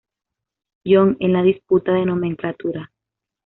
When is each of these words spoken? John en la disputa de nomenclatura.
John 0.83 1.15
en 1.19 1.31
la 1.33 1.43
disputa 1.43 1.93
de 1.93 2.07
nomenclatura. 2.07 2.91